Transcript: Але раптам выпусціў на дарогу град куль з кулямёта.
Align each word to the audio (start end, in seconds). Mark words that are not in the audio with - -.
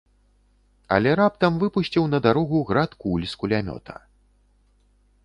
Але 0.95 1.11
раптам 1.19 1.59
выпусціў 1.63 2.03
на 2.13 2.21
дарогу 2.27 2.63
град 2.71 2.91
куль 3.05 3.29
з 3.35 3.41
кулямёта. 3.43 3.93